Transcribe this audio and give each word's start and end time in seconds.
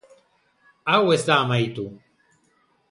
Hau 0.93 1.03
ez 1.17 1.21
da 1.29 1.39
amaitu. 1.43 1.87